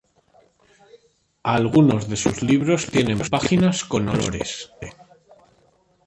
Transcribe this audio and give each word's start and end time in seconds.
Algunos 1.57 2.09
de 2.09 2.15
sus 2.15 2.41
libros 2.41 2.87
tienen 2.87 3.19
páginas 3.29 3.85
con 3.85 4.09
olores. 4.09 4.71